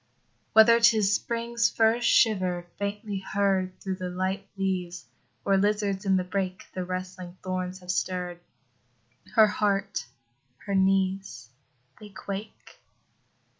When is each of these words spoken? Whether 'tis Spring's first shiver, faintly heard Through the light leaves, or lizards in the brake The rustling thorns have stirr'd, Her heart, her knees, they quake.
Whether 0.53 0.79
'tis 0.79 1.13
Spring's 1.13 1.69
first 1.69 2.09
shiver, 2.09 2.65
faintly 2.79 3.19
heard 3.19 3.79
Through 3.79 3.97
the 3.97 4.09
light 4.09 4.47
leaves, 4.57 5.05
or 5.45 5.57
lizards 5.57 6.05
in 6.07 6.15
the 6.17 6.23
brake 6.23 6.65
The 6.73 6.83
rustling 6.83 7.37
thorns 7.43 7.81
have 7.81 7.91
stirr'd, 7.91 8.39
Her 9.35 9.45
heart, 9.45 10.07
her 10.65 10.73
knees, 10.73 11.49
they 11.99 12.09
quake. 12.09 12.79